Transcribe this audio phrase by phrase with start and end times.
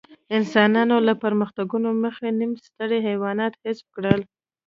[0.37, 4.21] انسانانو له پرمختګونو مخکې نیم ستر حیوانات حذف کړل.